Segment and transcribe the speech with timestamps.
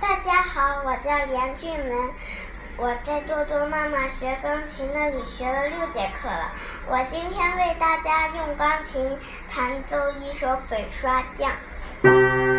[0.00, 2.10] 大家好我叫梁俊文
[2.78, 6.50] 我在多多妈妈学钢琴那里学了六节课了。
[6.88, 9.18] 我今天为大家用钢琴
[9.50, 12.49] 弹奏一首粉刷匠。